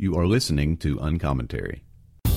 [0.00, 1.82] You are listening to Uncommentary.
[2.24, 2.32] So,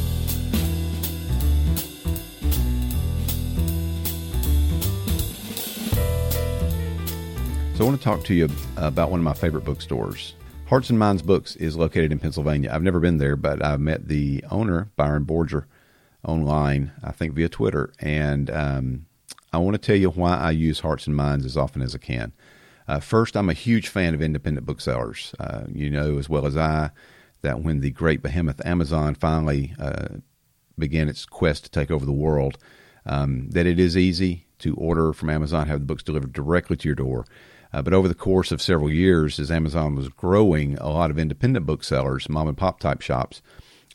[7.80, 10.34] I want to talk to you about one of my favorite bookstores.
[10.66, 12.70] Hearts and Minds Books is located in Pennsylvania.
[12.70, 15.64] I've never been there, but I've met the owner, Byron Borger,
[16.28, 17.94] online, I think via Twitter.
[18.00, 19.06] And um,
[19.54, 22.00] I want to tell you why I use Hearts and Minds as often as I
[22.00, 22.34] can.
[22.90, 25.34] Uh, first, I'm a huge fan of independent booksellers.
[25.40, 26.92] Uh, you know as well as I
[27.44, 30.08] that when the great behemoth Amazon finally uh,
[30.78, 32.58] began its quest to take over the world,
[33.06, 36.88] um, that it is easy to order from Amazon, have the books delivered directly to
[36.88, 37.26] your door.
[37.72, 41.20] Uh, but over the course of several years, as Amazon was growing, a lot of
[41.20, 43.42] independent booksellers, mom and pop type shops,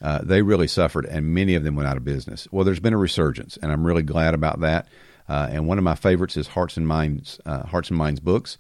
[0.03, 2.47] uh, they really suffered, and many of them went out of business.
[2.51, 4.89] Well, there's been a resurgence, and I'm really glad about that.
[5.29, 8.59] Uh, and one of my favorites is Hearts and Minds, uh, Hearts and Minds Books.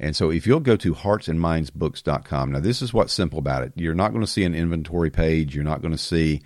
[0.00, 3.72] And so, if you'll go to heartsandmindsbooks.com, now this is what's simple about it.
[3.74, 5.54] You're not going to see an inventory page.
[5.54, 6.42] You're not going to see.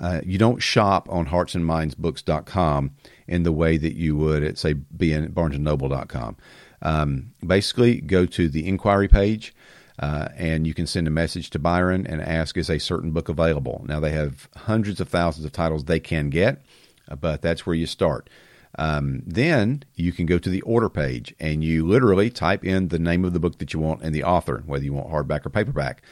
[0.00, 2.92] Uh, you don't shop on heartsandmindsbooks.com
[3.28, 6.36] in the way that you would at say be in barnesandnoble.com.
[6.82, 9.54] Um, basically, go to the inquiry page.
[9.98, 13.28] Uh, and you can send a message to Byron and ask, is a certain book
[13.28, 13.84] available?
[13.86, 16.64] Now, they have hundreds of thousands of titles they can get,
[17.08, 18.28] uh, but that's where you start.
[18.76, 22.98] Um, then you can go to the order page and you literally type in the
[22.98, 25.50] name of the book that you want and the author, whether you want hardback or
[25.50, 26.02] paperback.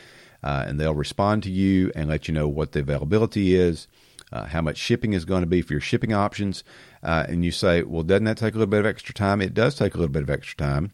[0.42, 3.86] Uh, and they'll respond to you and let you know what the availability is,
[4.32, 6.64] uh, how much shipping is going to be for your shipping options.
[7.02, 9.40] Uh, and you say, well, doesn't that take a little bit of extra time?
[9.40, 10.92] It does take a little bit of extra time.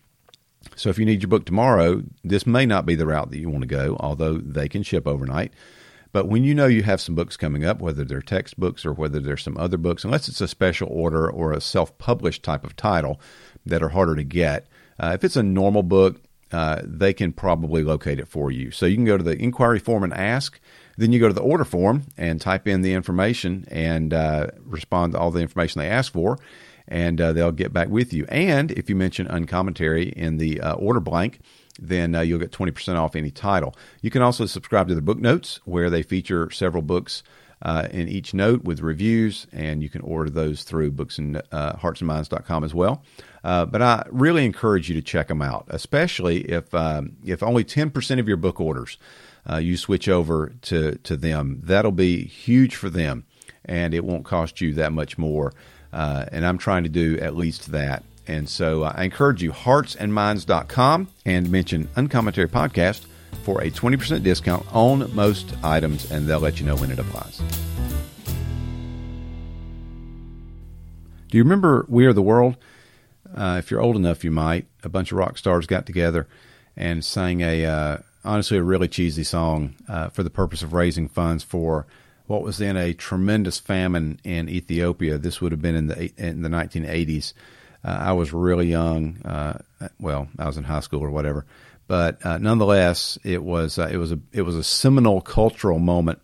[0.76, 3.48] So if you need your book tomorrow, this may not be the route that you
[3.48, 5.52] want to go, although they can ship overnight.
[6.18, 9.20] But when you know you have some books coming up, whether they're textbooks or whether
[9.20, 12.74] there's some other books, unless it's a special order or a self published type of
[12.74, 13.20] title
[13.64, 14.66] that are harder to get,
[14.98, 18.72] uh, if it's a normal book, uh, they can probably locate it for you.
[18.72, 20.58] So you can go to the inquiry form and ask.
[20.96, 25.12] Then you go to the order form and type in the information and uh, respond
[25.12, 26.36] to all the information they ask for,
[26.88, 28.26] and uh, they'll get back with you.
[28.28, 31.38] And if you mention uncommentary in the uh, order blank,
[31.78, 33.74] then uh, you'll get 20% off any title.
[34.02, 37.22] You can also subscribe to the book notes where they feature several books
[37.62, 41.72] uh, in each note with reviews, and you can order those through books and uh,
[41.74, 43.02] heartsandminds.com as well.
[43.42, 47.64] Uh, but I really encourage you to check them out, especially if um, if only
[47.64, 48.98] 10% of your book orders
[49.48, 51.60] uh, you switch over to, to them.
[51.64, 53.24] That'll be huge for them,
[53.64, 55.52] and it won't cost you that much more.
[55.92, 59.52] Uh, and I'm trying to do at least that and so uh, I encourage you,
[59.52, 63.06] heartsandminds.com, and mention Uncommentary Podcast
[63.42, 67.40] for a 20% discount on most items, and they'll let you know when it applies.
[71.28, 72.56] Do you remember We Are the World?
[73.34, 74.66] Uh, if you're old enough, you might.
[74.82, 76.26] A bunch of rock stars got together
[76.76, 81.08] and sang a, uh, honestly, a really cheesy song uh, for the purpose of raising
[81.08, 81.86] funds for
[82.26, 85.18] what was then a tremendous famine in Ethiopia.
[85.18, 87.32] This would have been in the in the 1980s.
[87.88, 89.16] Uh, I was really young.
[89.24, 89.58] Uh,
[89.98, 91.46] well, I was in high school or whatever,
[91.86, 96.18] but uh, nonetheless, it was uh, it was a it was a seminal cultural moment,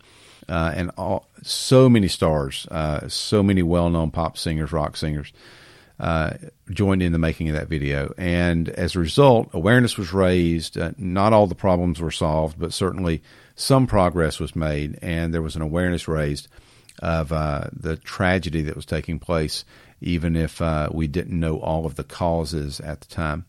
[0.47, 5.33] uh, and all, so many stars, uh, so many well known pop singers, rock singers.
[6.71, 10.77] joined in the making of that video, and as a result, awareness was raised.
[10.99, 13.23] not all the problems were solved, but certainly
[13.57, 16.47] some progress was made, and there was an awareness raised
[16.99, 19.65] of the tragedy that was taking place
[20.05, 23.45] even if uh, we didn't know all of the causes at the time.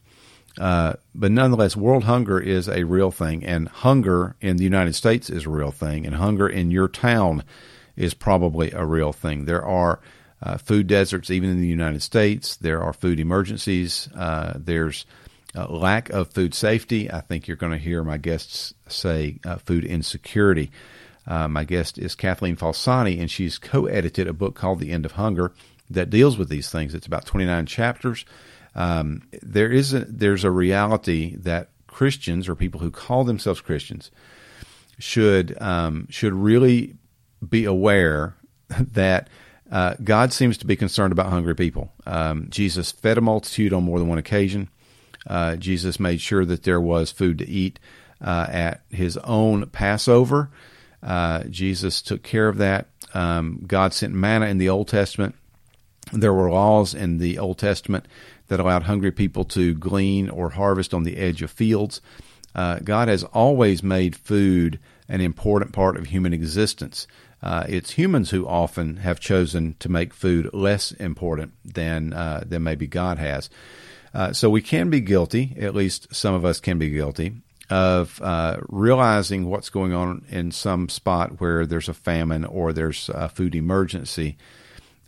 [0.58, 5.30] Uh, but nonetheless, world hunger is a real thing, and hunger in the United States
[5.30, 7.44] is a real thing, and hunger in your town
[7.98, 9.46] is probably a real thing.
[9.46, 10.00] There are
[10.42, 12.56] uh, food deserts even in the United States.
[12.56, 14.08] There are food emergencies.
[14.16, 15.06] Uh, there's
[15.70, 17.12] lack of food safety.
[17.12, 20.72] I think you're going to hear my guests say uh, food insecurity.
[21.28, 25.06] Uh, my guest is Kathleen Falsani, and she's co edited a book called The End
[25.06, 25.52] of Hunger
[25.90, 26.94] that deals with these things.
[26.94, 28.26] It's about 29 chapters.
[28.76, 34.12] Um, there is a, there's a reality that Christians or people who call themselves Christians
[35.00, 36.96] should um, should really
[37.48, 38.36] be aware
[38.70, 39.30] that
[39.72, 41.92] uh, God seems to be concerned about hungry people.
[42.06, 44.70] Um, Jesus fed a multitude on more than one occasion.
[45.28, 47.80] Uh, Jesus made sure that there was food to eat
[48.22, 50.52] uh, at his own Passover.
[51.02, 52.88] Uh, Jesus took care of that.
[53.14, 55.36] Um, God sent manna in the Old Testament
[56.12, 58.08] there were laws in the Old Testament
[58.48, 62.02] that allowed hungry people to glean or harvest on the edge of fields.
[62.54, 64.80] Uh, God has always made food
[65.10, 67.08] an important part of human existence.
[67.44, 72.64] Uh, it's humans who often have chosen to make food less important than uh, than
[72.64, 73.50] maybe God has.
[74.14, 75.56] Uh, so we can be guilty.
[75.60, 77.34] At least some of us can be guilty
[77.70, 83.10] of uh, realizing what's going on in some spot where there's a famine or there's
[83.10, 84.38] a food emergency.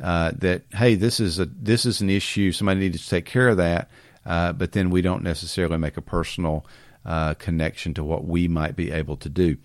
[0.01, 2.51] Uh, that hey, this is a this is an issue.
[2.51, 3.89] Somebody needs to take care of that,
[4.25, 6.65] uh, but then we don't necessarily make a personal
[7.05, 9.57] uh, connection to what we might be able to do.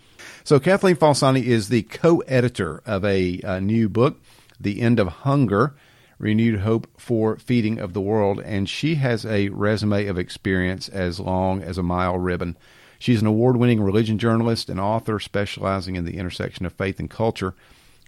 [0.44, 4.22] So Kathleen Falsani is the co-editor of a, a new book,
[4.60, 5.74] "The End of Hunger."
[6.18, 11.18] renewed hope for feeding of the world, and she has a resume of experience as
[11.18, 12.56] long as a mile ribbon.
[13.00, 17.10] She's an award winning religion journalist and author specializing in the intersection of faith and
[17.10, 17.54] culture,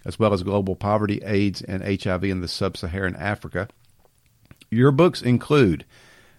[0.05, 3.67] as well as global poverty, AIDS, and HIV in the sub Saharan Africa.
[4.69, 5.85] Your books include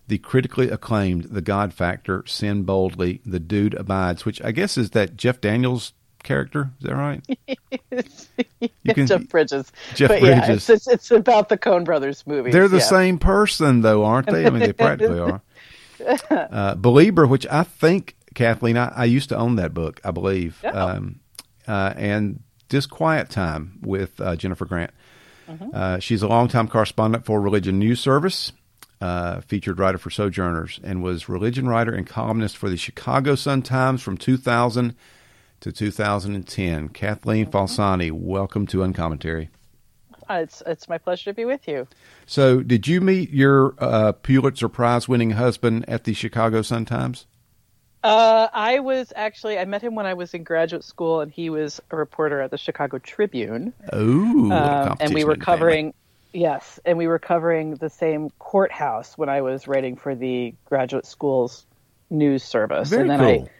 [0.08, 4.90] the critically acclaimed The God Factor, Sin Boldly, The Dude Abides, which I guess is
[4.90, 5.92] that Jeff Daniels
[6.22, 6.70] character.
[6.80, 7.24] Is that right?
[8.84, 9.72] you can, Jeff Bridges.
[9.94, 10.48] Jeff but Bridges.
[10.48, 12.50] Yeah, it's, it's, it's, about the Coen Brothers movie.
[12.50, 12.82] They're the yeah.
[12.82, 14.46] same person, though, aren't they?
[14.46, 15.42] I mean, they practically are.
[16.30, 20.60] Uh, Believer, which I think, Kathleen, I, I, used to own that book, I believe.
[20.62, 20.88] Oh.
[20.88, 21.20] Um,
[21.66, 24.92] uh, and This Quiet Time with uh, Jennifer Grant.
[25.48, 26.00] Mm-hmm.
[26.00, 28.52] she's a longtime correspondent for Religion News Service.
[28.98, 33.60] Uh, featured writer for Sojourners and was religion writer and columnist for the Chicago Sun
[33.60, 34.94] Times from 2000
[35.60, 36.88] to 2010.
[36.90, 39.50] Kathleen Falsani, welcome to Uncommentary.
[40.28, 41.86] Uh, it's it's my pleasure to be with you.
[42.26, 47.26] So, did you meet your uh, Pulitzer Prize winning husband at the Chicago Sun Times?
[48.06, 51.50] Uh, I was actually I met him when I was in graduate school, and he
[51.50, 53.72] was a reporter at the Chicago Tribune.
[53.92, 55.92] Oh, um, and we were covering.
[56.32, 61.06] Yes, and we were covering the same courthouse when I was writing for the graduate
[61.06, 61.66] school's
[62.08, 62.90] news service.
[62.90, 63.48] Very and then cool.
[63.48, 63.50] I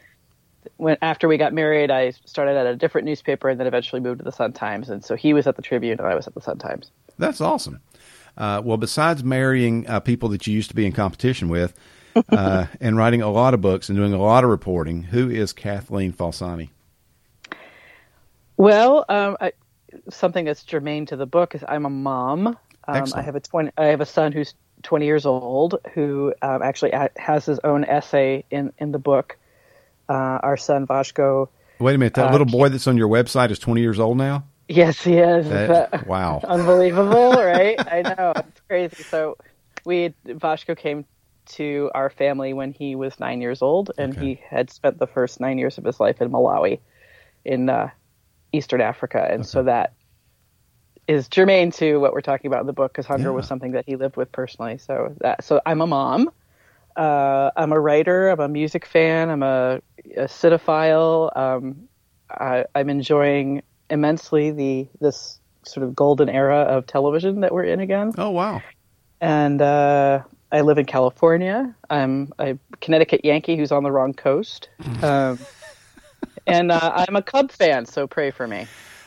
[0.76, 4.19] when after we got married, I started at a different newspaper and then eventually moved
[4.19, 4.90] to the Sun Times.
[4.90, 6.90] And so he was at the Tribune and I was at the Sun Times.
[7.19, 7.81] That's awesome.
[8.37, 11.75] Uh, well, besides marrying uh, people that you used to be in competition with,
[12.30, 15.52] uh, and writing a lot of books and doing a lot of reporting, who is
[15.52, 16.70] Kathleen Falsani?
[18.56, 19.52] Well, um, I,
[20.10, 22.56] something that's germane to the book is I'm a mom.
[22.88, 23.70] Um, I have a twenty.
[23.76, 28.44] I have a son who's 20 years old who um, actually has his own essay
[28.50, 29.36] in in the book.
[30.08, 31.48] Uh, our son Vashko.
[31.80, 34.16] Wait a minute, that Uh, little boy that's on your website is 20 years old
[34.16, 34.44] now?
[34.68, 35.48] Yes, he is.
[35.48, 36.40] That- wow.
[36.44, 37.78] Unbelievable, right?
[37.86, 39.02] I know it's crazy.
[39.10, 39.36] So,
[39.84, 41.04] we Vashko came
[41.46, 44.20] to our family when he was nine years old, and Okay.
[44.20, 46.81] he had spent the first nine years of his life in Malawi,
[47.44, 47.90] in uh,
[48.52, 49.94] Eastern Africa, and so that
[51.08, 53.84] is germane to what we're talking about in the book because hunger was something that
[53.87, 54.78] he lived with personally.
[54.78, 56.31] So that so I'm a mom.
[56.96, 58.28] Uh, I'm a writer.
[58.31, 59.31] I'm a music fan.
[59.31, 59.81] I'm a,
[60.16, 61.37] a cinephile.
[61.37, 61.88] Um,
[62.31, 67.81] I, I'm enjoying immensely the this sort of golden era of television that we're in
[67.81, 68.12] again.
[68.19, 68.62] Oh, wow.
[69.20, 70.22] And uh,
[70.52, 71.75] I live in California.
[71.90, 74.69] I'm a Connecticut Yankee who's on the wrong coast.
[75.02, 75.38] Um,
[76.46, 78.66] and uh, I'm a Cub fan, so pray for me.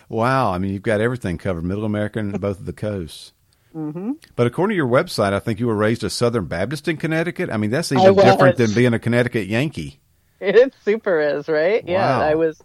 [0.09, 0.51] Wow.
[0.51, 3.33] I mean, you've got everything covered Middle America and both of the coasts.
[3.75, 4.13] Mm-hmm.
[4.35, 7.49] But according to your website, I think you were raised a Southern Baptist in Connecticut.
[7.51, 9.99] I mean, that's even different than being a Connecticut Yankee.
[10.39, 11.83] It super is right.
[11.87, 12.61] Yeah, I was.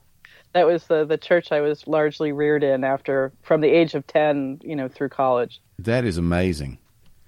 [0.53, 4.07] That was the the church I was largely reared in after from the age of
[4.07, 5.61] ten, you know, through college.
[5.81, 6.79] That is amazing.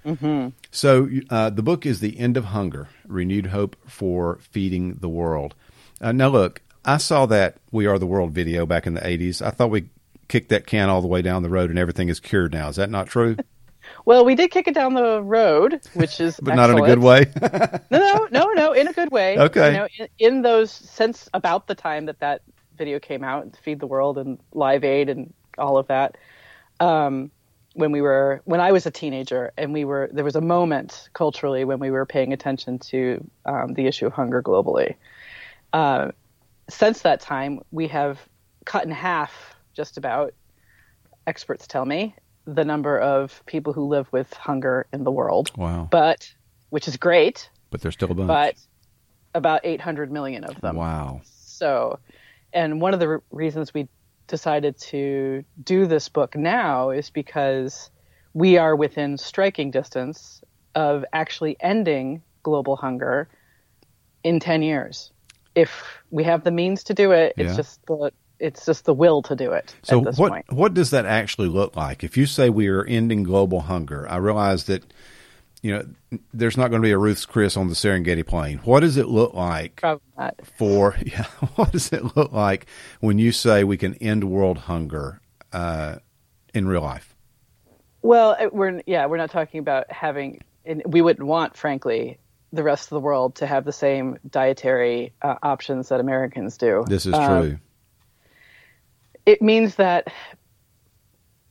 [0.07, 0.49] Mm-hmm.
[0.71, 5.55] So uh, the book is The End of Hunger Renewed Hope for Feeding the World.
[6.01, 9.45] Uh, now, look, I saw that We Are the World video back in the 80s.
[9.45, 9.89] I thought we
[10.29, 12.69] kicked that can all the way down the road and everything is cured now.
[12.69, 13.37] Is that not true?
[14.05, 16.99] Well, we did kick it down the road, which is but not in a good
[16.99, 17.27] way.
[17.41, 19.39] no, no, no, no, in a good way.
[19.39, 19.73] Okay.
[19.73, 22.43] You know, in, in those since about the time that that
[22.77, 26.19] video came out, Feed the World and Live Aid and all of that.
[26.81, 27.31] Um,
[27.77, 31.09] when we were when I was a teenager, and we were there was a moment
[31.13, 34.95] culturally when we were paying attention to um, the issue of hunger globally.
[35.73, 36.11] Uh,
[36.69, 38.19] since that time, we have
[38.65, 40.35] cut in half, just about.
[41.27, 42.15] Experts tell me
[42.47, 45.89] the number of people who live with hunger in the world wow.
[45.91, 46.33] but
[46.71, 48.29] which is great, But there's still a bunch.
[48.29, 48.55] but
[49.35, 50.77] about 800 million of them.
[50.77, 51.21] wow.
[51.25, 51.99] So,
[52.53, 53.89] and one of the re- reasons we
[54.27, 57.91] decided to do this book now is because
[58.35, 60.43] we are within striking distance
[60.75, 63.29] of actually ending global hunger
[64.23, 65.11] in 10 years.
[65.55, 67.57] If we have the means to do it, it's Yeah.
[67.57, 70.53] just the it's just the will to do it So at this what point.
[70.53, 72.05] what does that actually look like?
[72.05, 74.83] If you say we are ending global hunger, I realize that
[75.67, 78.59] you know there's not going to be a Ruth's Chris on the Serengeti Plain.
[78.59, 79.83] What does it look like
[80.59, 80.95] for?
[81.05, 81.25] Yeah,
[81.57, 82.67] what does it look like
[83.01, 85.21] when you say we can end world hunger
[85.53, 85.97] uh,
[86.55, 87.17] in real life?
[88.03, 90.41] Well, we're yeah, we're not talking about having.
[90.65, 92.19] And we wouldn't want, frankly,
[92.53, 96.85] the rest of the world to have the same dietary uh, options that Americans do.
[96.87, 97.59] This is um, true.
[99.27, 100.13] It means that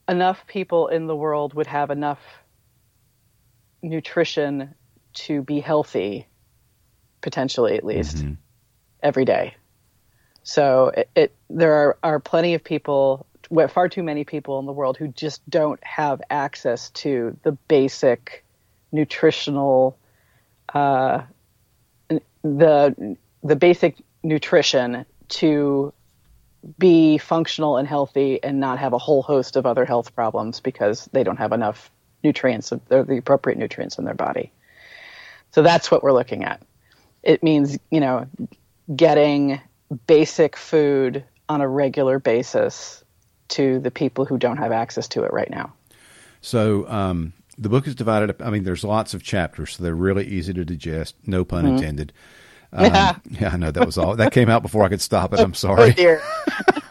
[0.08, 2.20] enough people in the world would have enough
[3.86, 4.74] nutrition
[5.14, 6.28] to be healthy,
[7.22, 8.34] potentially at least, mm-hmm.
[9.02, 9.56] every day.
[10.44, 13.26] So it, it there are, are plenty of people,
[13.70, 18.44] far too many people in the world who just don't have access to the basic
[18.92, 19.98] nutritional,
[20.74, 21.24] uh,
[22.44, 25.94] the the basic nutrition to
[26.80, 31.08] be functional and healthy and not have a whole host of other health problems because
[31.12, 31.92] they don't have enough
[32.26, 34.52] nutrients, the appropriate nutrients in their body.
[35.52, 36.62] So that's what we're looking at.
[37.24, 38.28] It means, you know,
[38.94, 39.62] getting
[40.08, 43.04] basic food on a regular basis
[43.48, 45.72] to the people who don't have access to it right now.
[46.42, 48.42] So um, the book is divided up.
[48.42, 51.16] I mean, there's lots of chapters, so they're really easy to digest.
[51.26, 51.76] No pun mm-hmm.
[51.76, 52.14] intended.
[52.76, 53.16] Um, yeah.
[53.30, 54.16] yeah, I know that was all.
[54.16, 55.40] That came out before I could stop it.
[55.40, 55.90] I'm sorry.
[55.90, 56.22] Oh, dear.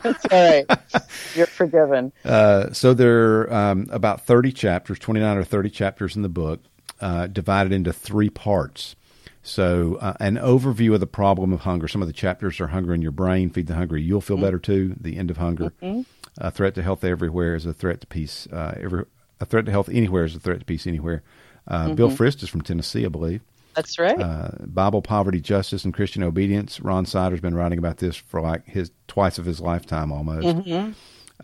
[0.03, 0.67] That's all right.
[1.35, 2.13] You're forgiven.
[2.25, 6.61] Uh, so there are um, about 30 chapters, 29 or 30 chapters in the book,
[7.01, 8.97] uh, divided into three parts.
[9.43, 11.87] So, uh, an overview of the problem of hunger.
[11.87, 14.45] Some of the chapters are hunger in your brain, feed the hungry, you'll feel mm-hmm.
[14.47, 14.97] better too.
[14.99, 15.75] The end of hunger.
[15.83, 16.01] Mm-hmm.
[16.39, 18.49] A threat to health everywhere is a threat to peace.
[18.51, 19.05] Uh, every,
[19.41, 21.23] a threat to health anywhere is a threat to peace anywhere.
[21.69, 21.95] Uh, mm-hmm.
[21.95, 23.43] Bill Frist is from Tennessee, I believe.
[23.75, 24.21] That's right.
[24.21, 26.81] Uh, Bible, poverty, justice, and Christian obedience.
[26.81, 30.47] Ron Sider's been writing about this for like his twice of his lifetime almost.
[30.47, 30.93] Mm-hmm.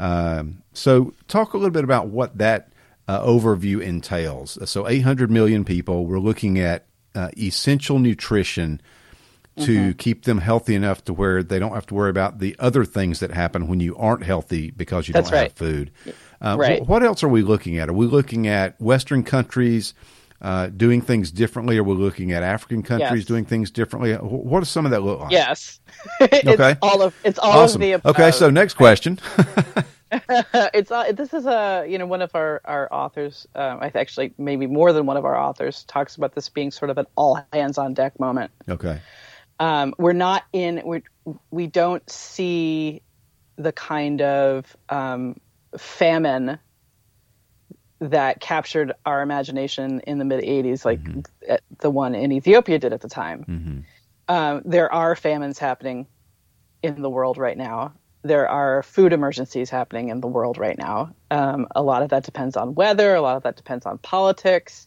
[0.02, 2.72] Um, so, talk a little bit about what that
[3.08, 4.58] uh, overview entails.
[4.70, 6.06] So, 800 million people.
[6.06, 8.80] We're looking at uh, essential nutrition
[9.56, 9.90] to mm-hmm.
[9.92, 13.20] keep them healthy enough to where they don't have to worry about the other things
[13.20, 15.48] that happen when you aren't healthy because you That's don't right.
[15.48, 15.90] have food.
[16.40, 16.82] Uh, right.
[16.82, 17.88] Wh- what else are we looking at?
[17.88, 19.92] Are we looking at Western countries?
[20.40, 21.76] Uh, doing things differently?
[21.78, 23.24] Are we looking at African countries yes.
[23.24, 24.14] doing things differently?
[24.14, 25.32] What does some of that look like?
[25.32, 25.80] Yes.
[26.20, 26.76] okay.
[26.82, 27.80] all of it's all awesome.
[27.80, 28.14] of the above.
[28.14, 28.30] Okay.
[28.30, 29.18] So next question.
[30.74, 33.46] it's uh, this is a you know one of our our authors.
[33.54, 36.90] Um, I actually maybe more than one of our authors talks about this being sort
[36.90, 38.50] of an all hands on deck moment.
[38.68, 39.00] Okay.
[39.60, 41.02] Um, we're not in we
[41.50, 43.02] we don't see
[43.56, 45.36] the kind of um,
[45.76, 46.58] famine
[48.00, 51.54] that captured our imagination in the mid 80s, like mm-hmm.
[51.80, 53.44] the one in Ethiopia did at the time.
[53.44, 54.34] Mm-hmm.
[54.34, 56.06] Um, there are famines happening
[56.82, 57.92] in the world right now.
[58.22, 61.14] There are food emergencies happening in the world right now.
[61.30, 64.86] Um, a lot of that depends on weather, a lot of that depends on politics.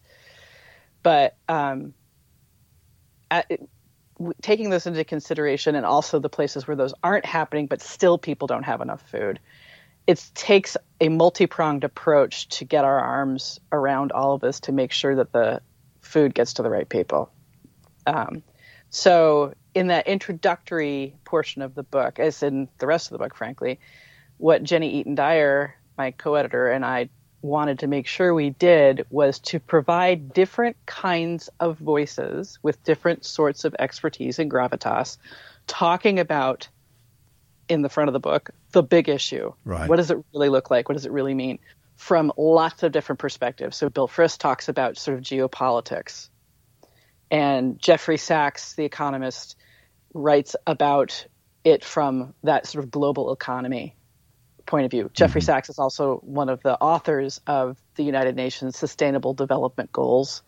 [1.04, 1.94] But um,
[3.30, 3.52] at,
[4.42, 8.48] taking this into consideration and also the places where those aren't happening, but still people
[8.48, 9.40] don't have enough food,
[10.06, 14.92] it takes a multi-pronged approach to get our arms around all of this to make
[14.92, 15.62] sure that the
[16.02, 17.32] food gets to the right people.
[18.06, 18.44] Um,
[18.90, 23.36] so in that introductory portion of the book, as in the rest of the book,
[23.36, 23.80] frankly,
[24.38, 27.10] what Jenny Eaton Dyer, my co-editor, and I
[27.42, 33.26] wanted to make sure we did was to provide different kinds of voices with different
[33.26, 35.18] sorts of expertise and gravitas
[35.68, 36.68] talking about
[37.70, 39.54] in the front of the book the big issue.
[39.64, 39.88] Right.
[39.88, 40.90] What does it really look like?
[40.90, 41.60] What does it really mean?
[41.96, 43.78] From lots of different perspectives.
[43.78, 46.30] So Bill Frist talks about sort of geopolitics.
[47.32, 49.56] And Jeffrey Sachs, the economist,
[50.14, 51.26] writes about
[51.64, 53.96] it from that sort of global economy
[54.66, 55.06] point of view.
[55.06, 55.14] Mm-hmm.
[55.14, 60.42] Jeffrey Sachs is also one of the authors of the United Nations Sustainable Development Goals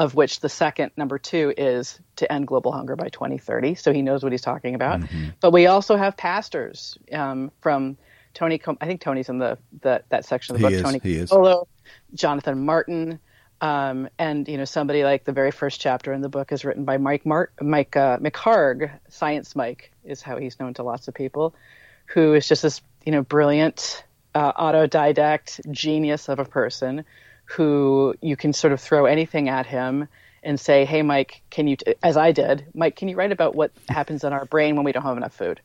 [0.00, 3.74] of which the second number two is to end global hunger by 2030.
[3.74, 5.00] So he knows what he's talking about.
[5.00, 5.28] Mm-hmm.
[5.40, 7.98] But we also have pastors um, from
[8.32, 8.58] Tony.
[8.80, 10.78] I think Tony's in the, the that section of the he book.
[10.78, 11.28] Is, Tony he is.
[11.28, 11.68] Solo,
[12.14, 13.20] Jonathan Martin,
[13.60, 16.86] um, and you know somebody like the very first chapter in the book is written
[16.86, 18.90] by Mike Mart- Mike uh, McHargue.
[19.10, 21.54] Science Mike is how he's known to lots of people,
[22.06, 24.02] who is just this you know brilliant
[24.34, 27.04] uh, autodidact genius of a person
[27.50, 30.08] who you can sort of throw anything at him
[30.42, 33.54] and say, "Hey, Mike, can you?" T-, as I did, Mike, can you write about
[33.54, 35.60] what happens in our brain when we don't have enough food?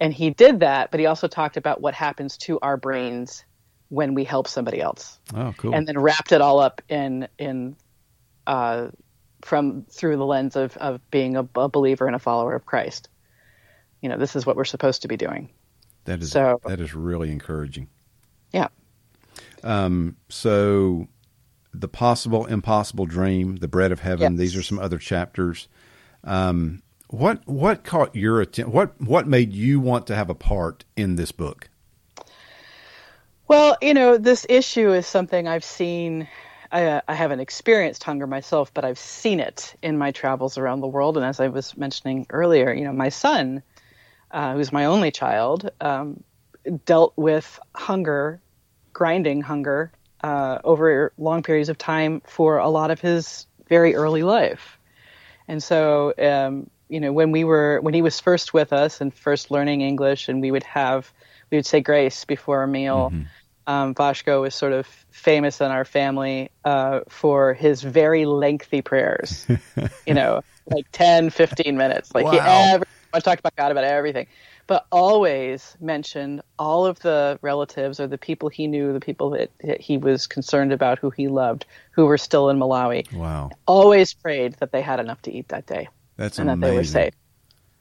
[0.00, 3.44] And he did that, but he also talked about what happens to our brains
[3.88, 5.18] when we help somebody else.
[5.34, 5.74] Oh, cool!
[5.74, 7.76] And then wrapped it all up in in
[8.46, 8.88] uh,
[9.42, 13.08] from through the lens of of being a, a, believer and a follower of Christ.
[14.00, 15.50] You know, this is what we're supposed to be doing.
[16.04, 17.88] That is so, that is really encouraging.
[18.52, 18.68] Yeah.
[19.62, 20.16] Um.
[20.28, 21.08] So
[21.80, 24.32] the possible impossible dream, the bread of heaven.
[24.32, 24.40] Yes.
[24.40, 25.68] These are some other chapters.
[26.24, 28.72] Um, what what caught your attention?
[28.72, 31.68] What what made you want to have a part in this book?
[33.48, 36.26] Well, you know, this issue is something I've seen.
[36.72, 40.88] I, I haven't experienced hunger myself, but I've seen it in my travels around the
[40.88, 41.16] world.
[41.16, 43.62] And as I was mentioning earlier, you know, my son,
[44.32, 46.24] uh, who's my only child, um,
[46.84, 48.40] dealt with hunger,
[48.92, 49.92] grinding hunger,
[50.26, 54.76] uh, over long periods of time for a lot of his very early life.
[55.46, 59.14] And so, um, you know, when we were when he was first with us and
[59.14, 61.12] first learning English, and we would have
[61.52, 63.10] we would say grace before a meal.
[63.10, 63.22] Mm-hmm.
[63.68, 69.46] Um, Vashko was sort of famous in our family uh, for his very lengthy prayers.
[70.06, 72.14] you know, like 10, 15 minutes.
[72.14, 72.32] Like wow.
[72.32, 74.26] he ever I talked about God about everything,
[74.66, 79.50] but always mentioned all of the relatives or the people he knew, the people that,
[79.60, 83.10] that he was concerned about, who he loved, who were still in Malawi.
[83.12, 83.50] Wow!
[83.66, 85.88] Always prayed that they had enough to eat that day.
[86.16, 86.60] That's and amazing.
[86.60, 87.14] that they were safe.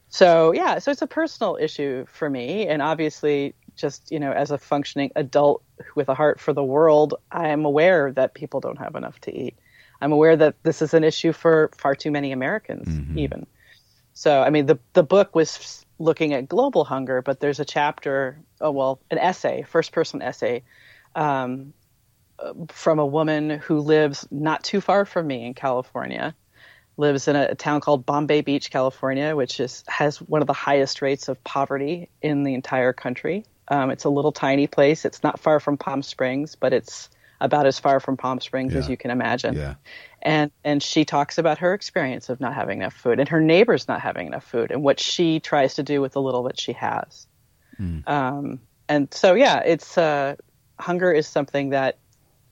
[0.10, 4.51] So yeah, so it's a personal issue for me, and obviously, just you know, as
[4.51, 5.63] a functioning adult
[5.96, 9.36] with a heart for the world, I am aware that people don't have enough to
[9.36, 9.56] eat.
[10.01, 13.18] I'm aware that this is an issue for far too many Americans, mm-hmm.
[13.18, 13.48] even.
[14.13, 18.40] So, I mean, the the book was looking at global hunger, but there's a chapter,
[18.60, 20.64] oh well, an essay, first person essay,
[21.16, 21.74] um,
[22.70, 26.36] from a woman who lives not too far from me in California,
[26.98, 30.54] lives in a, a, town called Bombay Beach, California, which is has one of the
[30.54, 33.46] highest rates of poverty in the entire country.
[33.68, 35.06] Um, it's a little tiny place.
[35.06, 37.10] It's not far from Palm Springs, but it's
[37.42, 38.80] about as far from Palm Springs yeah.
[38.80, 39.56] as you can imagine.
[39.56, 39.75] Yeah.
[40.25, 43.88] And and she talks about her experience of not having enough food and her neighbors
[43.88, 46.74] not having enough food and what she tries to do with the little that she
[46.74, 47.27] has.
[47.79, 48.08] Mm.
[48.10, 50.36] Um, and so yeah, it's uh,
[50.79, 52.00] hunger is something that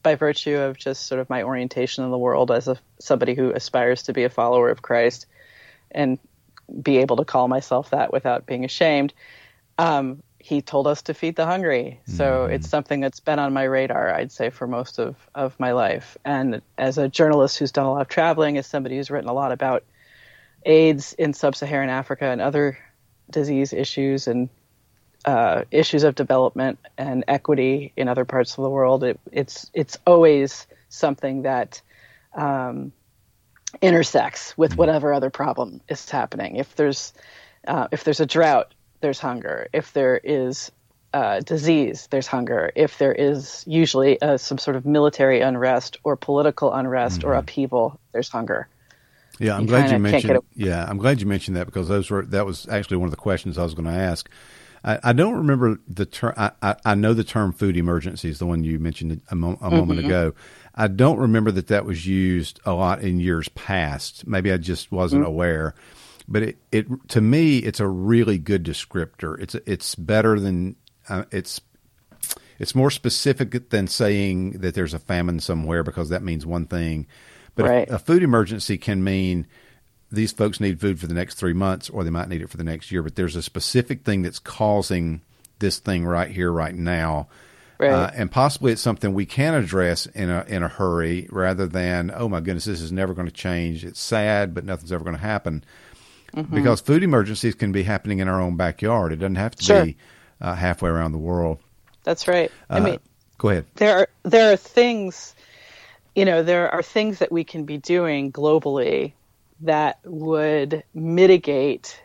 [0.03, 3.51] by virtue of just sort of my orientation in the world as a somebody who
[3.51, 5.25] aspires to be a follower of Christ
[5.89, 6.19] and
[6.81, 9.13] be able to call myself that without being ashamed.
[9.79, 12.01] Um, he told us to feed the hungry.
[12.05, 12.51] So mm.
[12.51, 16.17] it's something that's been on my radar, I'd say, for most of, of my life.
[16.25, 19.33] And as a journalist who's done a lot of traveling, as somebody who's written a
[19.33, 19.85] lot about
[20.65, 22.77] AIDS in sub Saharan Africa and other
[23.29, 24.49] disease issues and
[25.23, 29.97] uh, issues of development and equity in other parts of the world, it, it's it's
[30.05, 31.81] always something that
[32.35, 32.91] um,
[33.81, 34.77] intersects with mm.
[34.77, 36.57] whatever other problem is happening.
[36.57, 37.13] If there's
[37.65, 38.72] uh, if there's a drought,
[39.03, 39.67] there's hunger.
[39.73, 40.71] If there is
[41.13, 42.71] uh, disease, there's hunger.
[42.73, 47.29] If there is usually uh, some sort of military unrest or political unrest mm-hmm.
[47.29, 48.69] or upheaval, there's hunger.
[49.39, 50.39] Yeah, I'm you glad you mentioned.
[50.55, 53.17] Yeah, I'm glad you mentioned that because those were that was actually one of the
[53.17, 54.29] questions I was going to ask.
[54.85, 56.33] I, I don't remember the term.
[56.37, 59.99] I, I, know the term food emergencies, the one you mentioned a, mo- a moment
[59.99, 60.07] mm-hmm.
[60.07, 60.33] ago.
[60.75, 64.25] I don't remember that that was used a lot in years past.
[64.25, 65.29] Maybe I just wasn't mm-hmm.
[65.29, 65.75] aware.
[66.27, 69.39] But it, it to me, it's a really good descriptor.
[69.39, 70.75] It's it's better than
[71.09, 71.61] uh, it's
[72.59, 77.07] it's more specific than saying that there's a famine somewhere because that means one thing.
[77.55, 77.89] But right.
[77.89, 79.47] a, a food emergency can mean
[80.11, 82.57] these folks need food for the next three months, or they might need it for
[82.57, 83.03] the next year.
[83.03, 85.21] But there's a specific thing that's causing
[85.59, 87.27] this thing right here, right now.
[87.79, 87.91] Right.
[87.91, 92.11] Uh, and possibly it's something we can address in a in a hurry, rather than
[92.15, 93.83] oh my goodness, this is never going to change.
[93.83, 95.63] It's sad, but nothing's ever going to happen.
[96.35, 96.55] Mm-hmm.
[96.55, 99.13] Because food emergencies can be happening in our own backyard.
[99.13, 99.85] It doesn't have to sure.
[99.85, 99.97] be
[100.41, 101.59] uh, halfway around the world.
[102.03, 102.51] That's right.
[102.69, 102.99] I uh, mean,
[103.37, 103.65] go ahead.
[103.75, 105.35] There are there are things,
[106.15, 109.13] you know, there are things that we can be doing globally
[109.61, 112.01] that would mitigate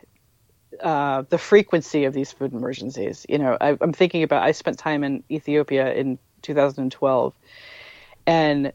[0.81, 3.25] uh, the frequency of these food emergencies.
[3.27, 4.43] You know, I, am thinking about.
[4.43, 7.33] I spent time in Ethiopia in 2012,
[8.25, 8.71] and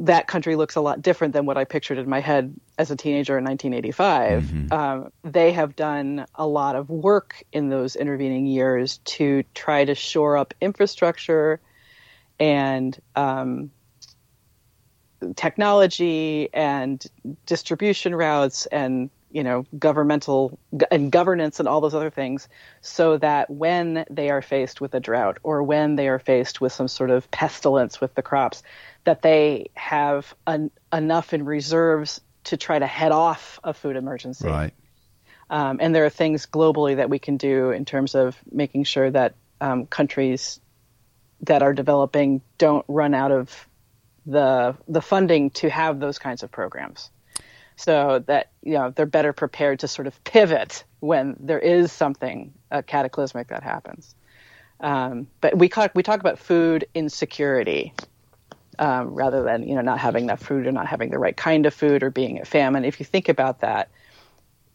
[0.00, 2.96] that country looks a lot different than what I pictured in my head as a
[2.96, 4.42] teenager in 1985.
[4.42, 4.72] Mm-hmm.
[4.72, 9.94] Um, they have done a lot of work in those intervening years to try to
[9.94, 11.60] shore up infrastructure
[12.38, 13.70] and um,
[15.36, 17.04] technology and
[17.44, 20.58] distribution routes and you know governmental
[20.90, 22.48] and governance and all those other things
[22.80, 26.72] so that when they are faced with a drought or when they are faced with
[26.72, 28.62] some sort of pestilence with the crops
[29.04, 34.46] that they have an, enough in reserves to try to head off a food emergency.
[34.46, 34.72] Right.
[35.48, 39.10] Um, and there are things globally that we can do in terms of making sure
[39.10, 40.60] that um, countries
[41.42, 43.66] that are developing don't run out of
[44.26, 47.10] the the funding to have those kinds of programs.
[47.76, 52.52] So that you know they're better prepared to sort of pivot when there is something
[52.70, 54.14] uh, cataclysmic that happens.
[54.78, 57.94] Um, but we talk we talk about food insecurity
[58.80, 61.66] um, rather than you know not having enough food or not having the right kind
[61.66, 63.90] of food or being a famine if you think about that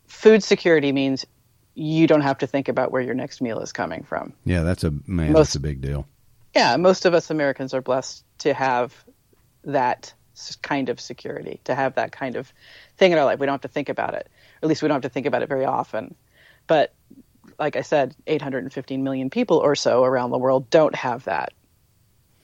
[0.08, 1.26] food security means
[1.74, 4.84] you don't have to think about where your next meal is coming from yeah that's
[4.84, 6.08] a man most, that's a big deal
[6.56, 8.94] yeah most of us americans are blessed to have
[9.65, 10.13] that
[10.62, 12.52] kind of security, to have that kind of
[12.98, 13.39] thing in our life.
[13.39, 14.28] We don't have to think about it.
[14.62, 16.15] Or at least we don't have to think about it very often.
[16.68, 16.94] But
[17.60, 21.54] like I said, 815 million people or so around the world don't have that.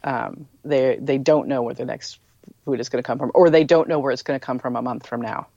[0.04, 2.20] Um, they they don't know where the next
[2.66, 4.60] food is going to come from, or they don't know where it's going to come
[4.60, 5.48] from a month from now.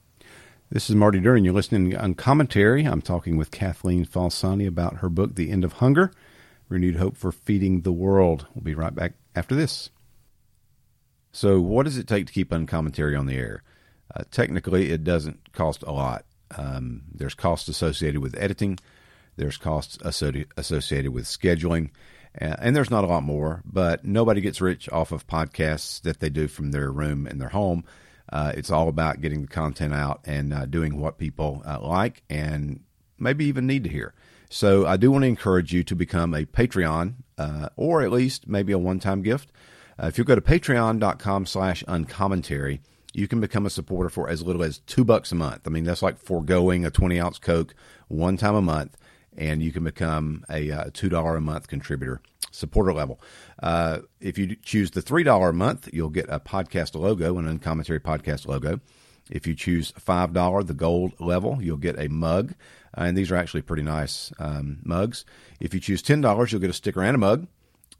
[0.70, 1.44] This is Marty Duran.
[1.44, 2.84] You're listening Uncommentary.
[2.84, 6.10] I'm talking with Kathleen Falsani about her book, The End of Hunger
[6.68, 8.46] Renewed Hope for Feeding the World.
[8.54, 9.90] We'll be right back after this.
[11.32, 13.62] So, what does it take to keep uncommentary on the air?
[14.14, 16.24] Uh, technically, it doesn't cost a lot.
[16.56, 18.78] Um, there's costs associated with editing,
[19.36, 21.90] there's costs associated with scheduling,
[22.36, 26.28] and there's not a lot more, but nobody gets rich off of podcasts that they
[26.28, 27.84] do from their room in their home.
[28.32, 32.22] Uh, it's all about getting the content out and uh, doing what people uh, like
[32.28, 32.80] and
[33.18, 34.14] maybe even need to hear.
[34.50, 38.48] So I do want to encourage you to become a Patreon uh, or at least
[38.48, 39.52] maybe a one-time gift.
[40.00, 42.80] Uh, if you go to patreon.com slash uncommentary,
[43.12, 45.62] you can become a supporter for as little as two bucks a month.
[45.66, 47.74] I mean, that's like foregoing a 20 ounce Coke
[48.08, 48.96] one time a month
[49.36, 52.20] and you can become a uh, $2 a month contributor
[52.50, 53.20] supporter level.
[53.62, 58.00] Uh, if you choose the $3 a month, you'll get a podcast logo, an uncommentary
[58.00, 58.80] podcast logo.
[59.30, 62.54] If you choose $5, the gold level, you'll get a mug.
[62.96, 65.24] Uh, and these are actually pretty nice um, mugs.
[65.60, 67.46] If you choose $10, you'll get a sticker and a mug.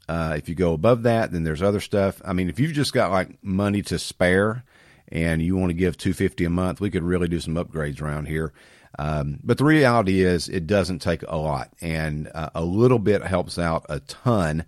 [0.07, 2.21] Uh, if you go above that, then there's other stuff.
[2.23, 4.63] I mean, if you've just got like money to spare
[5.07, 8.27] and you want to give 250 a month, we could really do some upgrades around
[8.27, 8.53] here.
[8.97, 13.23] Um, but the reality is, it doesn't take a lot, and uh, a little bit
[13.23, 14.65] helps out a ton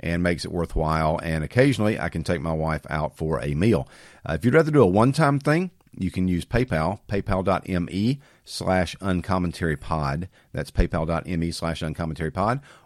[0.00, 1.18] and makes it worthwhile.
[1.22, 3.88] And occasionally, I can take my wife out for a meal.
[4.28, 8.96] Uh, if you'd rather do a one time thing, you can use PayPal, paypal.me slash
[9.00, 12.32] uncommentary That's paypal.me slash uncommentary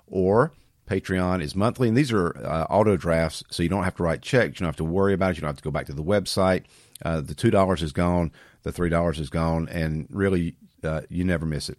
[0.06, 0.52] Or
[0.86, 4.22] Patreon is monthly, and these are uh, auto drafts, so you don't have to write
[4.22, 4.58] checks.
[4.58, 5.36] You don't have to worry about it.
[5.36, 6.64] You don't have to go back to the website.
[7.04, 8.32] Uh, the $2 is gone,
[8.64, 11.78] the $3 is gone, and really uh, you never miss it.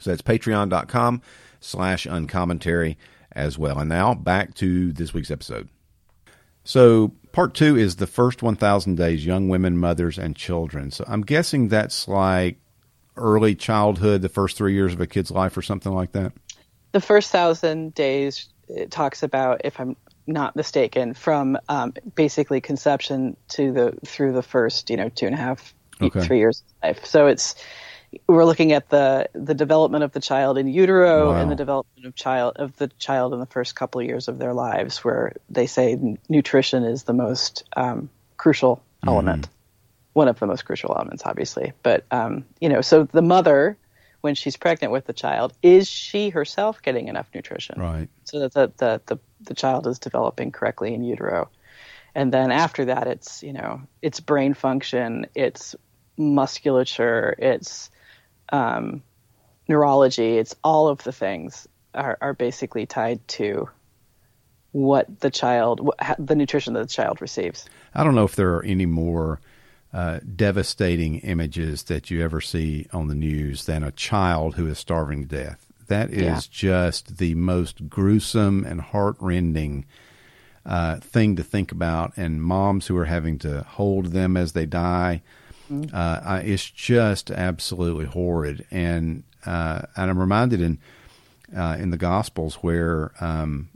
[0.00, 1.22] So that's patreon.com
[1.60, 2.98] slash uncommentary
[3.32, 3.78] as well.
[3.78, 5.68] And now back to this week's episode.
[6.64, 10.90] So part two is the first 1,000 days, young women, mothers, and children.
[10.90, 12.58] So I'm guessing that's like
[13.16, 16.32] early childhood, the first three years of a kid's life or something like that.
[16.92, 19.96] The first thousand days it talks about, if I'm
[20.26, 25.34] not mistaken, from um, basically conception to the through the first, you know, two and
[25.34, 26.20] a half, okay.
[26.22, 27.04] three years of life.
[27.04, 27.54] So it's
[28.26, 31.40] we're looking at the the development of the child in utero wow.
[31.40, 34.38] and the development of child of the child in the first couple of years of
[34.38, 39.08] their lives, where they say nutrition is the most um, crucial mm-hmm.
[39.08, 39.48] element,
[40.12, 41.72] one of the most crucial elements, obviously.
[41.82, 43.76] But um, you know, so the mother,
[44.20, 47.80] when she's pregnant with the child, is she herself getting enough nutrition?
[47.80, 48.08] Right.
[48.24, 51.48] So that the the the, the child is developing correctly in utero.
[52.16, 55.74] And then after that, it's you know, it's brain function, it's
[56.16, 57.90] musculature, it's
[58.50, 59.02] um,
[59.68, 63.68] neurology, it's all of the things are, are basically tied to
[64.72, 67.68] what the child, what, the nutrition that the child receives.
[67.94, 69.40] I don't know if there are any more
[69.92, 74.78] uh, devastating images that you ever see on the news than a child who is
[74.78, 75.66] starving to death.
[75.86, 76.40] That is yeah.
[76.50, 79.84] just the most gruesome and heartrending
[80.66, 82.12] uh, thing to think about.
[82.16, 85.22] And moms who are having to hold them as they die.
[85.70, 85.94] Mm-hmm.
[85.94, 90.78] Uh, it's just absolutely horrid, and uh, and I'm reminded in
[91.56, 93.68] uh, in the Gospels where um,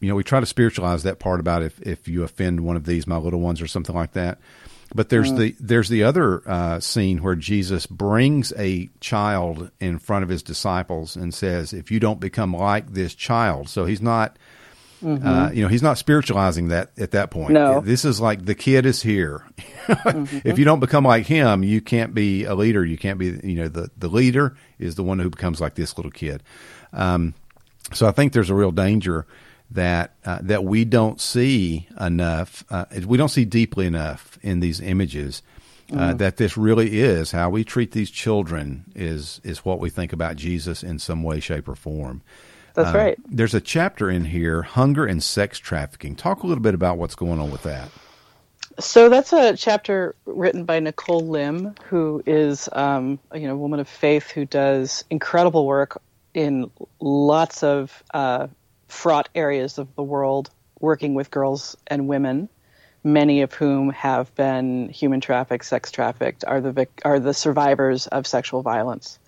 [0.00, 2.86] you know we try to spiritualize that part about if if you offend one of
[2.86, 4.38] these my little ones or something like that.
[4.94, 5.38] But there's mm-hmm.
[5.38, 10.42] the there's the other uh, scene where Jesus brings a child in front of his
[10.42, 14.36] disciples and says, "If you don't become like this child," so he's not
[15.02, 15.26] Mm-hmm.
[15.26, 17.52] Uh, you know, he's not spiritualizing that at that point.
[17.52, 17.80] No.
[17.80, 19.44] This is like the kid is here.
[19.86, 20.38] mm-hmm.
[20.48, 22.84] If you don't become like him, you can't be a leader.
[22.84, 25.96] You can't be, you know, the, the leader is the one who becomes like this
[25.96, 26.42] little kid.
[26.92, 27.34] Um,
[27.92, 29.26] so I think there's a real danger
[29.70, 32.64] that uh, that we don't see enough.
[32.70, 35.42] Uh, we don't see deeply enough in these images.
[35.92, 36.18] Uh, mm.
[36.18, 40.36] That this really is how we treat these children is is what we think about
[40.36, 42.22] Jesus in some way, shape, or form.
[42.74, 43.18] That's uh, right.
[43.26, 46.16] There's a chapter in here, hunger and sex trafficking.
[46.16, 47.90] Talk a little bit about what's going on with that.
[48.78, 53.80] So that's a chapter written by Nicole Lim, who is um, you know a woman
[53.80, 56.00] of faith who does incredible work
[56.32, 58.46] in lots of uh,
[58.88, 62.48] fraught areas of the world, working with girls and women,
[63.04, 68.26] many of whom have been human trafficked, sex trafficked, are the are the survivors of
[68.26, 69.18] sexual violence.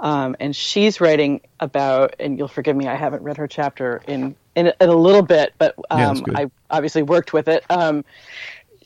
[0.00, 4.36] Um, and she's writing about, and you'll forgive me, I haven't read her chapter in
[4.54, 6.36] in, in a little bit, but um, good.
[6.36, 7.64] I obviously worked with it.
[7.70, 8.04] Um,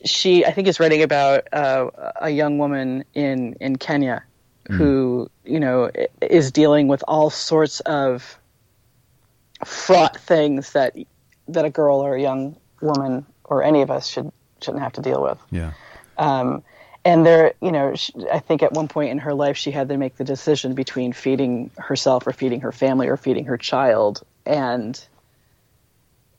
[0.03, 1.89] she, I think, is writing about uh,
[2.21, 4.23] a young woman in in Kenya
[4.69, 8.37] who, you know, is dealing with all sorts of
[9.65, 10.95] fraught things that
[11.47, 15.01] that a girl or a young woman or any of us should shouldn't have to
[15.01, 15.37] deal with.
[15.51, 15.73] Yeah.
[16.17, 16.63] Um,
[17.03, 19.89] and there, you know, sh I think at one point in her life she had
[19.89, 24.23] to make the decision between feeding herself or feeding her family or feeding her child
[24.45, 25.03] and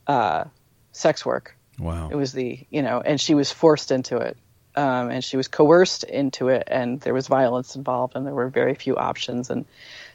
[0.07, 0.45] uh,
[0.91, 1.55] sex work.
[1.79, 2.09] Wow.
[2.11, 4.37] It was the, you know, and she was forced into it.
[4.75, 8.49] Um, and she was coerced into it, and there was violence involved, and there were
[8.49, 9.51] very few options.
[9.51, 9.65] And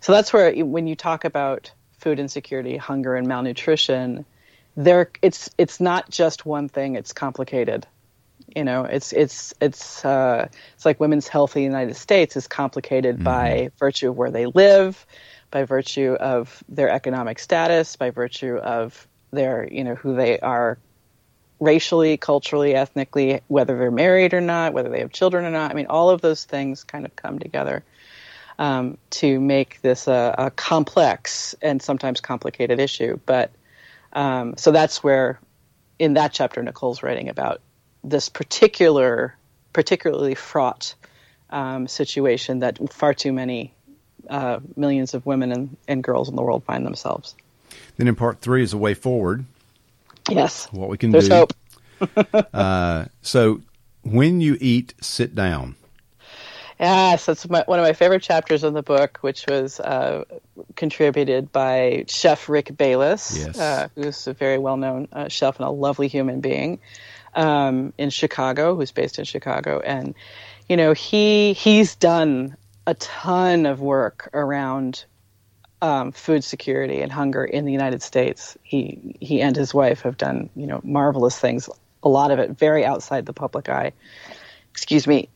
[0.01, 4.25] so that's where, when you talk about food insecurity, hunger, and malnutrition,
[4.77, 7.87] there it's it's not just one thing; it's complicated.
[8.55, 12.47] You know, it's it's it's uh, it's like women's health in the United States is
[12.47, 15.07] complicated by virtue of where they live,
[15.51, 20.79] by virtue of their economic status, by virtue of their you know who they are
[21.61, 25.71] racially, culturally, ethnically, whether they're married or not, whether they have children or not.
[25.71, 27.85] I mean, all of those things kind of come together
[28.59, 33.19] um, to make this a, a complex and sometimes complicated issue.
[33.27, 33.51] But
[34.13, 35.41] um, so that's where,
[35.99, 37.61] in that chapter, Nicole's writing about
[38.11, 39.35] this particular,
[39.73, 40.95] particularly fraught
[41.51, 43.73] um, situation that far too many
[44.29, 47.35] uh, millions of women and, and girls in the world find themselves.
[47.97, 49.45] Then in part three is a way forward,
[50.31, 51.35] Yes, what we can there's do.
[51.35, 51.53] hope.
[53.23, 53.61] So
[54.03, 55.75] when you eat, sit down.
[56.79, 60.23] Yes, that's my, one of my favorite chapters in the book, which was uh,
[60.77, 63.59] contributed by Chef Rick Bayless, Yes.
[63.59, 66.79] uh, who's a very well known uh, chef and a lovely human being
[67.39, 69.81] um, in Chicago, who's based in Chicago.
[69.81, 70.15] And,
[70.69, 75.05] you know, he he's done a ton of work around
[75.81, 78.59] um, food security and hunger in the United States.
[78.65, 81.71] He he and his wife have done you know marvelous things.
[82.03, 83.93] A lot of it very outside the public eye.
[84.73, 85.29] Excuse me.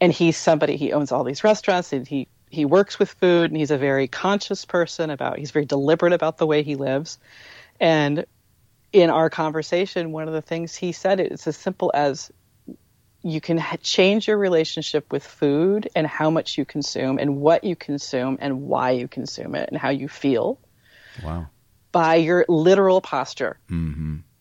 [0.00, 0.76] And he's somebody.
[0.76, 4.06] He owns all these restaurants, and he he works with food, and he's a very
[4.06, 5.38] conscious person about.
[5.38, 7.18] He's very deliberate about the way he lives.
[7.80, 8.24] And
[8.92, 12.30] in our conversation, one of the things he said it's as simple as
[13.22, 17.64] you can ha- change your relationship with food and how much you consume and what
[17.64, 20.58] you consume and why you consume it and how you feel
[21.22, 21.48] Wow.
[21.92, 23.58] by your literal posture.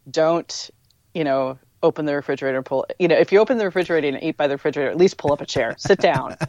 [0.09, 0.69] Don't,
[1.13, 2.85] you know, open the refrigerator and pull.
[2.99, 5.33] You know, if you open the refrigerator and eat by the refrigerator, at least pull
[5.33, 6.35] up a chair, sit down.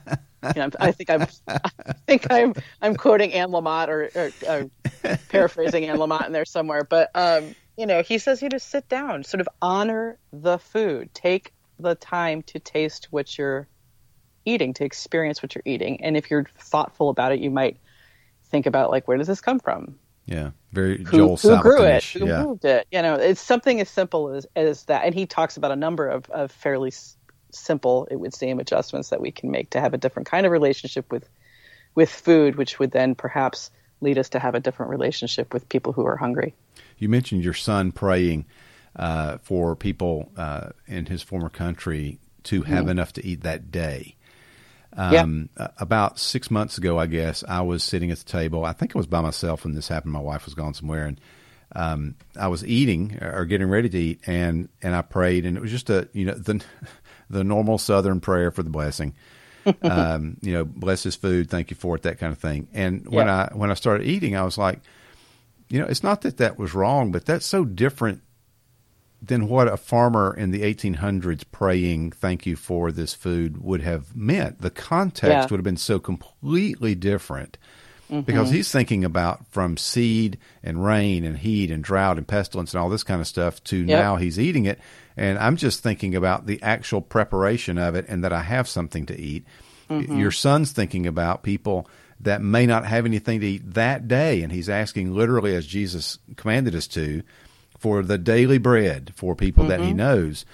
[0.54, 5.18] You know, I think I'm, I think I'm, I'm quoting Anne Lamott or, or, or
[5.28, 6.84] paraphrasing Anne Lamott in there somewhere.
[6.84, 11.14] But um, you know, he says you just sit down, sort of honor the food,
[11.14, 13.69] take the time to taste what you're
[14.45, 17.79] eating, to experience what you're eating, and if you're thoughtful about it, you might
[18.51, 19.95] think about like, where does this come from?
[20.27, 20.51] Yeah.
[20.73, 22.43] Very who, Joel who grew it, who Yeah.
[22.43, 22.87] moved it.
[22.91, 25.05] You know, it's something as simple as, as that.
[25.05, 27.17] And he talks about a number of, of fairly s-
[27.53, 30.53] simple, it would seem, adjustments that we can make to have a different kind of
[30.53, 31.29] relationship with
[31.95, 35.93] with food, which would then perhaps lead us to have a different relationship with people
[35.93, 36.55] who are hungry.
[36.98, 38.46] You mentioned your son praying
[38.96, 44.16] uh, for people uh, in his former country to have enough to eat that day.
[44.96, 45.22] Yeah.
[45.22, 48.64] Um, uh, About six months ago, I guess I was sitting at the table.
[48.64, 50.12] I think I was by myself when this happened.
[50.12, 51.20] My wife was gone somewhere, and
[51.76, 55.61] um, I was eating or getting ready to eat, and and I prayed, and it
[55.61, 56.64] was just a you know the
[57.30, 59.14] the normal Southern prayer for the blessing.
[59.82, 62.68] um, you know, bless his food, thank you for it, that kind of thing.
[62.72, 63.48] And when Yeah.
[63.52, 64.80] I when I started eating, I was like,
[65.68, 68.22] you know, it's not that that was wrong, but that's so different
[69.20, 74.14] than what a farmer in the 1800s praying thank you for this food would have
[74.14, 74.61] meant.
[74.61, 75.46] The context Yeah.
[75.50, 77.59] would have been so completely different
[78.09, 78.20] mm-hmm.
[78.20, 82.81] because he's thinking about from seed and rain and heat and drought and pestilence and
[82.81, 84.78] all this kind of stuff to now he's eating it.
[85.16, 89.04] And I'm just thinking about the actual preparation of it and that I have something
[89.07, 89.44] to eat.
[89.90, 90.16] Mm-hmm.
[90.16, 91.88] Your son's thinking about people
[92.20, 94.42] that may not have anything to eat that day.
[94.42, 97.22] And he's asking literally, as Jesus commanded us to,
[97.78, 100.44] for the daily bread for people that he knows.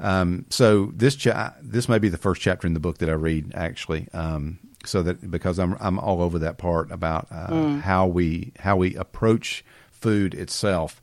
[0.00, 3.12] Um, so this cha- this may be the first chapter in the book that I
[3.12, 4.08] read actually.
[4.12, 8.76] Um, so that because I'm I'm all over that part about uh, how we how
[8.76, 11.00] we approach food itself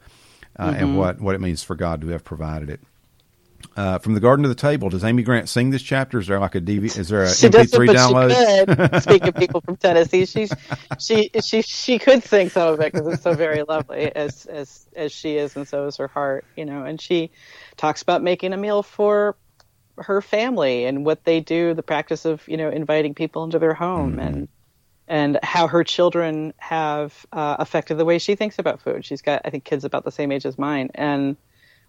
[0.59, 2.81] uh, and what what it means for God to have provided it.
[3.77, 4.89] Uh, from the garden to the table.
[4.89, 6.19] Does Amy Grant sing this chapter?
[6.19, 6.97] Is there like a DV?
[6.97, 8.31] Is there a She doesn't, MP3 but download?
[8.69, 9.03] she could.
[9.03, 10.51] Speaking of people from Tennessee, she's
[10.99, 14.87] she she she could sing some of it because it's so very lovely as as
[14.95, 16.83] as she is, and so is her heart, you know.
[16.83, 17.31] And she
[17.77, 19.37] talks about making a meal for
[19.97, 23.73] her family and what they do, the practice of you know inviting people into their
[23.73, 24.49] home, and
[25.07, 29.05] and how her children have uh, affected the way she thinks about food.
[29.05, 31.37] She's got, I think, kids about the same age as mine, and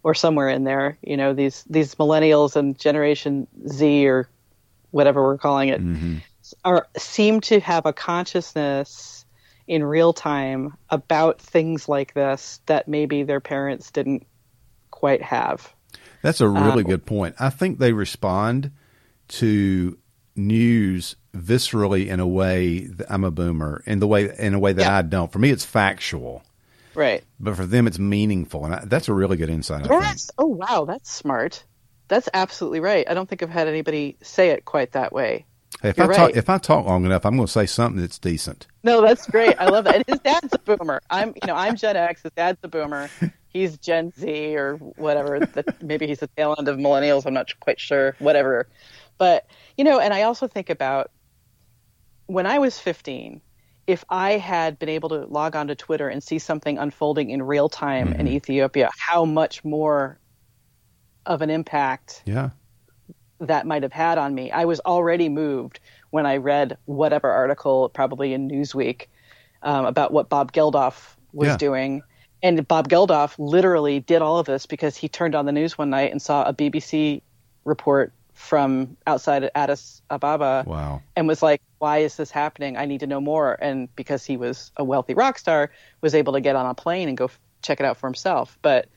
[0.03, 0.99] or somewhere in there.
[1.03, 4.29] You know, these these millennials and Generation Z or
[4.91, 6.17] whatever we're calling it Mm-hmm.
[6.65, 9.25] are seem to have a consciousness
[9.67, 14.27] in real time about things like this that maybe their parents didn't
[14.91, 15.73] quite have.
[16.21, 17.37] That's a really Um, good point.
[17.39, 18.71] I think they respond
[19.29, 19.97] to
[20.37, 24.73] news viscerally in a way that I'm a boomer in the way in a way
[24.73, 24.97] that Yeah.
[24.99, 25.33] I don't.
[25.33, 26.43] For me, it's factual,
[26.95, 27.25] Right.
[27.41, 29.87] but for them, it's meaningful, and I, that's a really good insight.
[30.39, 31.65] Oh wow, that's smart.
[32.09, 33.09] That's absolutely right.
[33.09, 35.47] I don't think I've had anybody say it quite that way.
[35.81, 38.01] Hey, if You're I talk if I talk long enough, I'm going to say something
[38.01, 38.67] that's decent.
[38.85, 39.57] No, that's great.
[39.59, 39.97] I love that.
[39.97, 41.01] And his dad's a boomer.
[41.11, 42.23] I'm, you know, I'm Gen X.
[42.23, 43.09] His dad's a boomer.
[43.49, 45.41] He's Gen Z or whatever.
[45.41, 47.27] The, maybe he's the tail end of millennials.
[47.27, 48.15] I'm not quite sure.
[48.19, 48.69] Whatever.
[49.19, 51.11] But you know, and I also think about
[52.27, 53.41] when I was 15.
[53.87, 57.69] If I had been able to log onto Twitter and see something unfolding in real
[57.69, 60.19] time in Ethiopia, how much more
[61.27, 62.51] of an impact Yeah,
[63.41, 64.51] that might have had on me.
[64.53, 69.07] I was already moved when I read whatever article, probably in Newsweek,
[69.63, 71.57] um, about what Bob Geldof was Yeah.
[71.57, 72.03] doing.
[72.43, 75.91] And Bob Geldof literally did all of this because he turned on the news one
[75.91, 77.23] night and saw a BBC
[77.65, 81.03] report from outside Addis Ababa wow.
[81.17, 82.77] and was like, "Why is this happening?
[82.77, 86.33] I need to know more." And because he was a wealthy rock star, was able
[86.35, 88.59] to get on a plane and go f- check it out for himself.
[88.63, 88.89] But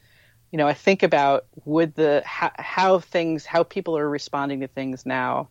[0.51, 4.67] you know, I think about would the how, how things, how people are responding to
[4.67, 5.49] things now,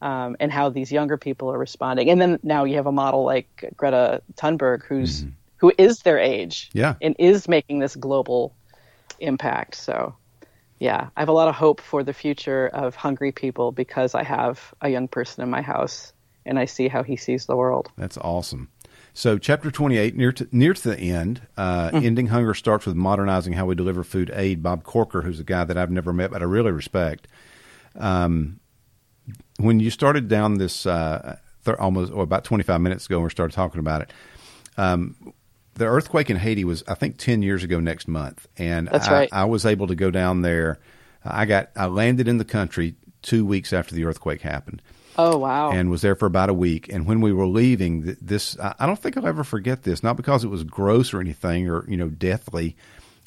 [0.00, 2.10] um, and how these younger people are responding.
[2.10, 5.24] And then now you have a model like Greta Thunberg, who's
[5.56, 6.94] who is their age, Yeah.
[7.00, 8.54] and is making this global
[9.18, 9.74] impact.
[9.74, 10.14] So.
[10.78, 14.22] Yeah, I have a lot of hope for the future of hungry people because I
[14.22, 16.12] have a young person in my house
[16.44, 17.90] and I see how he sees the world.
[17.96, 18.70] That's awesome.
[19.14, 22.04] So, chapter 28, near to, near to the end, uh, Mm-hmm.
[22.04, 24.62] Ending Hunger starts with modernizing how we deliver food aid.
[24.62, 27.26] Bob Corker, who's a guy that I've never met, but I really respect.
[27.98, 28.60] Um,
[29.58, 33.30] when you started down this uh, th- almost or about 25 minutes ago, and we
[33.30, 34.12] started talking about it,
[34.76, 35.16] um,
[35.76, 38.46] the earthquake in Haiti was, I think, 10 years ago next month.
[38.58, 39.28] And That's I, right.
[39.32, 40.78] I was able to go down there.
[41.24, 44.82] I got, I landed in the country two weeks after the earthquake happened
[45.18, 45.72] Oh, wow.
[45.72, 46.92] and was there for about a week.
[46.92, 50.02] And when we were leaving, this I don't think I'll ever forget this.
[50.02, 52.76] Not because it was gross or anything, or you know, deathly,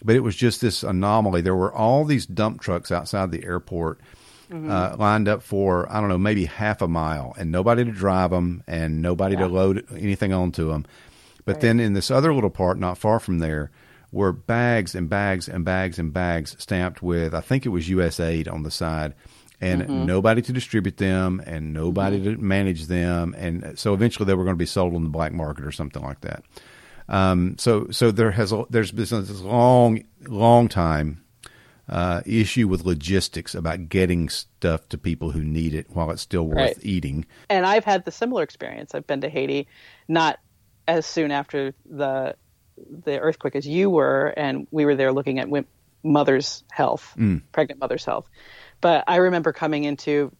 [0.03, 1.41] but it was just this anomaly.
[1.41, 3.99] There were all these dump trucks outside the airport.
[4.51, 8.31] Uh, lined up for I don't know maybe half a mile, and nobody to drive
[8.31, 10.87] them, and nobody to load anything onto them.
[11.45, 13.71] But then in this other little part, not far from there,
[14.11, 18.51] were bags and bags and bags and bags stamped with I think it was USAID
[18.51, 19.13] on the side,
[19.61, 24.43] and nobody to distribute them and nobody to manage them, and so eventually they were
[24.45, 26.43] going to be sold on the black market or something like that.
[27.07, 31.23] Um, so so there has there's been this long long time
[31.87, 36.45] uh, issue with logistics about getting stuff to people who need it while it's still
[36.45, 36.77] worth Right.
[36.83, 37.25] eating.
[37.49, 38.93] and I've had the similar experience.
[38.93, 39.67] I've been to Haiti,
[40.07, 40.39] not
[40.89, 42.35] as soon after the
[43.05, 45.47] the earthquake as you were, and we were there looking at
[46.03, 47.13] mother's health,
[47.51, 48.29] pregnant mother's health.
[48.81, 50.31] But I remember coming into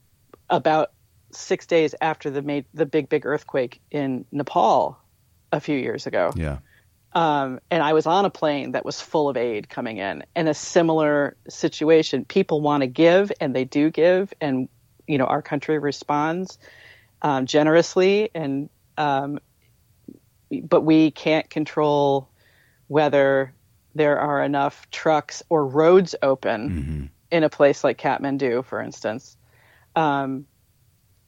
[0.49, 0.91] about
[1.31, 4.97] six days after the made the big big earthquake in Nepal
[5.51, 6.31] a few years ago.
[6.35, 6.59] Yeah.
[7.13, 10.49] um, and I was on a plane that was full of aid coming in, and
[10.49, 12.25] a similar situation.
[12.25, 14.69] People want to give, and they do give, and
[15.07, 16.57] you know our country responds
[17.21, 19.39] um, generously, and um,
[20.63, 22.29] but we can't control
[22.87, 23.53] whether
[23.95, 29.37] there are enough trucks or roads open in a place like Kathmandu, for instance,
[29.95, 30.45] um,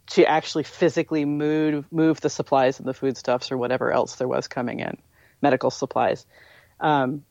[0.08, 4.48] to actually physically move move the supplies and the foodstuffs or whatever else there was
[4.48, 4.98] coming in,
[5.42, 6.26] medical supplies.
[6.80, 7.24] Um,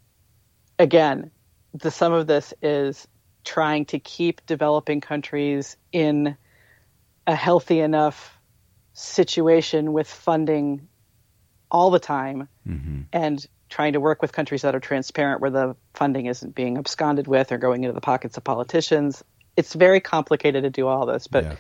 [0.79, 1.31] again,
[1.75, 3.07] the sum of this is
[3.45, 6.37] trying to keep developing countries in
[7.27, 8.39] a healthy enough
[8.93, 10.89] situation with funding
[11.71, 12.49] all the time
[13.13, 17.27] and trying to work with countries that are transparent where the funding isn't being absconded
[17.29, 19.23] with or going into the pockets of politicians.
[19.57, 21.55] It's very complicated to do all this, but Yeah.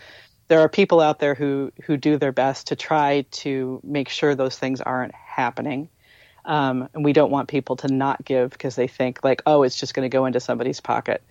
[0.48, 4.34] there are people out there who who do their best to try to make sure
[4.34, 5.88] those things aren't happening.
[6.44, 9.76] Um, and we don't want people to not give because they think like, oh, it's
[9.76, 11.22] just going to go into somebody's pocket.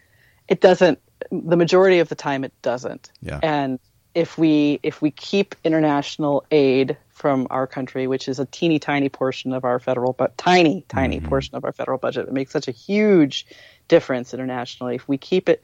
[0.47, 0.99] It doesn't.
[1.31, 3.11] The majority of the time, it doesn't.
[3.21, 3.39] Yeah.
[3.41, 3.79] And
[4.15, 9.09] if we if we keep international aid from our country, which is a teeny tiny
[9.09, 12.69] portion of our federal, but tiny tiny portion of our federal budget, it makes such
[12.69, 13.45] a huge
[13.89, 14.95] difference internationally.
[14.95, 15.61] If we keep it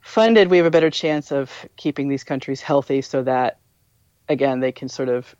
[0.00, 3.58] funded, we have a better chance of keeping these countries healthy, so that
[4.28, 5.34] again they can sort of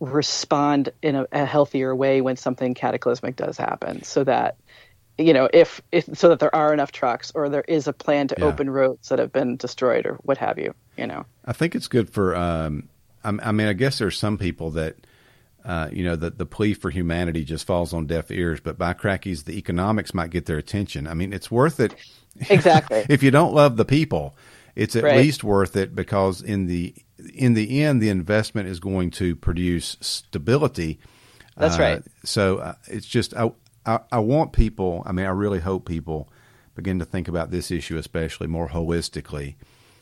[0.00, 4.58] respond in a, a healthier way when something cataclysmic does happen, so that
[5.18, 8.28] you know if if so that there are enough trucks or there is a plan
[8.28, 8.46] to Yeah.
[8.46, 10.72] open roads that have been destroyed or what have you.
[10.96, 11.26] You know.
[11.44, 12.36] I think it's good for.
[12.36, 12.88] Um,
[13.42, 14.96] I, mean, I guess there's some people that,
[15.64, 18.60] uh, you know, the the plea for humanity just falls on deaf ears.
[18.60, 21.06] But by crackies, the economics might get their attention.
[21.06, 21.94] I mean, it's worth it.
[22.48, 23.04] Exactly.
[23.08, 24.36] if you don't love the people,
[24.76, 25.16] it's at Right.
[25.16, 26.94] least worth it because in the
[27.34, 30.98] in the end, the investment is going to produce stability.
[31.56, 32.02] That's Uh, right.
[32.24, 33.50] So uh, it's just I,
[33.84, 35.02] I I want people.
[35.06, 36.28] I mean, I really hope people
[36.74, 39.56] begin to think about this issue, especially more holistically.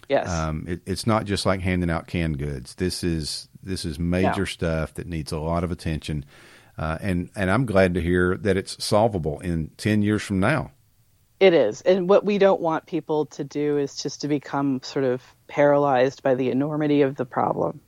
[0.08, 0.28] Yes.
[0.30, 2.74] Um, it, it's not just like handing out canned goods.
[2.76, 4.44] This is this is major No.
[4.44, 6.24] stuff that needs a lot of attention,
[6.78, 10.70] uh, and and I'm glad to hear that it's solvable in ten years from now.
[11.38, 11.82] It is.
[11.82, 16.22] And what we don't want people to do is just to become sort of paralyzed
[16.22, 17.80] by the enormity of the problem.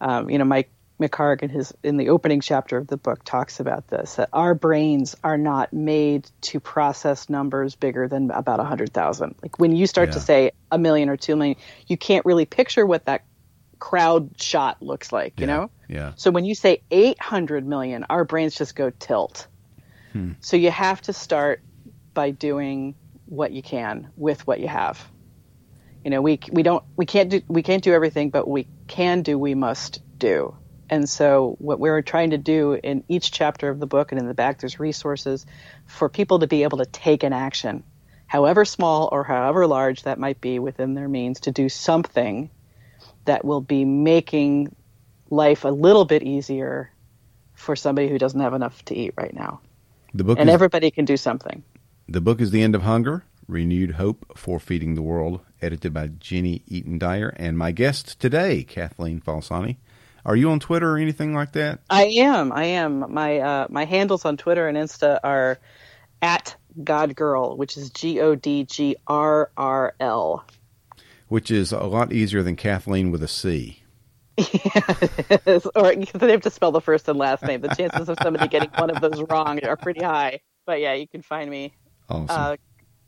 [0.00, 0.70] Um, you know, Mike
[1.00, 4.54] McHargue in his in the opening chapter of the book talks about this that our
[4.54, 9.34] brains are not made to process numbers bigger than about 100,000.
[9.42, 12.84] Like when you start to say a million or 2 million, you can't really picture
[12.84, 13.24] what that
[13.78, 15.56] crowd shot looks like, you Yeah.
[15.56, 15.70] know?
[15.88, 16.12] Yeah.
[16.16, 19.48] So when you say 800 million, our brains just go tilt.
[20.12, 20.32] Hmm.
[20.40, 21.62] So you have to start
[22.14, 22.94] by doing
[23.24, 25.02] what you can with what you have.
[26.04, 29.22] You know, we we don't we can't do we can't do everything, but we can
[29.22, 30.54] do we must do.
[30.90, 34.26] And so what we're trying to do in each chapter of the book and in
[34.26, 35.46] the back there's resources
[35.86, 37.84] for people to be able to take an action,
[38.26, 42.50] however small or however large that might be within their means to do something
[43.24, 44.74] that will be making
[45.30, 46.90] life a little bit easier
[47.54, 49.60] for somebody who doesn't have enough to eat right now.
[50.12, 51.62] The book And is everybody can do something.
[52.08, 53.24] the book is the end of hunger.
[53.46, 58.62] Renewed Hope for Feeding the World, edited by Jenny Eaton Dyer, and my guest today,
[58.62, 59.76] Kathleen Falsani.
[60.24, 61.80] Are you on Twitter or anything like that?
[61.88, 62.52] I am.
[62.52, 63.12] I am.
[63.12, 65.58] My uh, my handles on Twitter and Insta are
[66.22, 70.44] at Godgirl, which is G O D G R R L.
[71.28, 73.82] Which is a lot easier than Kathleen with a C.
[74.36, 74.80] Yeah.
[75.74, 77.60] Or they have to spell the first and last name.
[77.60, 80.40] The chances of somebody getting one of those wrong are pretty high.
[80.66, 81.72] But yeah, you can find me
[82.08, 82.26] Awesome.
[82.28, 82.56] uh,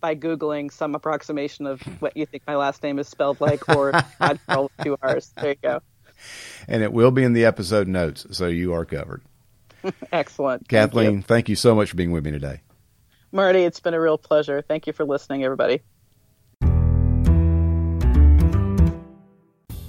[0.00, 3.92] by googling some approximation of what you think my last name is spelled like, or
[3.92, 5.32] Godgirl with two R's.
[5.36, 5.80] There you go.
[6.68, 9.22] And it will be in the episode notes, so you are covered.
[10.12, 10.68] Excellent.
[10.68, 10.78] Thank you.
[10.78, 12.60] Kathleen, thank you so much for being with me today.
[13.32, 14.62] Marty, it's been a real pleasure.
[14.62, 15.80] Thank you for listening, everybody.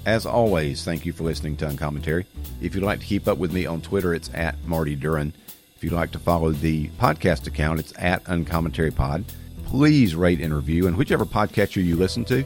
[0.05, 2.25] As always, thank you for listening to Uncommentary.
[2.61, 5.33] If you'd like to keep up with me on Twitter, it's at Marty Duran.
[5.77, 9.23] If you'd like to follow the podcast account, it's at Uncommentary Pod.
[9.65, 12.43] Please rate and review, and whichever podcatcher you listen to,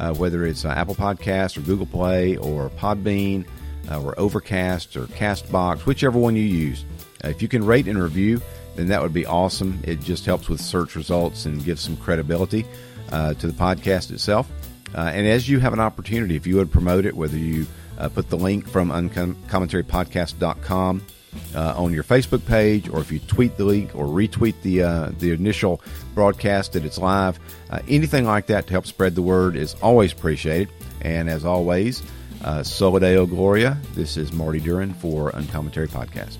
[0.00, 3.44] uh, whether it's uh, Apple Podcasts or Google Play or Podbean
[3.90, 6.86] uh, or Overcast or Castbox, whichever one you use.
[7.22, 8.40] Uh, if you can rate and review,
[8.76, 9.78] then that would be awesome.
[9.84, 12.64] It just helps with search results and gives some credibility
[13.10, 14.50] to the podcast itself.
[14.94, 17.66] And as you have an opportunity, if you would promote it, whether you
[18.14, 21.02] put the link from uncommentarypodcast.com
[21.54, 25.10] uh, on your Facebook page, or if you tweet the link or retweet the uh,
[25.18, 25.80] the initial
[26.14, 27.38] broadcast that it's live,
[27.70, 30.68] uh, anything like that to help spread the word is always appreciated.
[31.02, 32.02] And as always,
[32.44, 33.78] uh, Soli Deo Gloria.
[33.94, 36.38] This is Marty Duran for Uncommentary Podcast.